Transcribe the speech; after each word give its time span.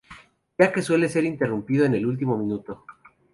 Ya 0.57 0.71
que 0.73 0.81
suele 0.81 1.07
ser 1.09 1.25
interrumpido 1.25 1.85
en 1.85 1.93
el 1.93 2.07
último 2.07 2.35
minuto. 2.35 2.85